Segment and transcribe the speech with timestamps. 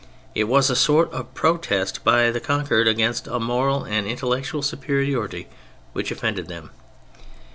[0.33, 5.47] It was a sort of protest by the conquered against a moral and intellectual superiority
[5.93, 6.71] which offended them.